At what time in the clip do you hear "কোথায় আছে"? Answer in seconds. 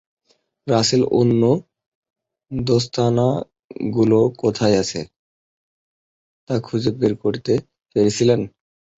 4.37-5.01